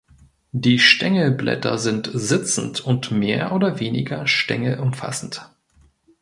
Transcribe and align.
Die 0.51 0.79
Stängelblätter 0.79 1.77
sind 1.77 2.09
sitzend 2.11 2.81
und 2.83 3.11
mehr 3.11 3.51
oder 3.51 3.79
weniger 3.79 4.25
stängelumfassend. 4.25 5.47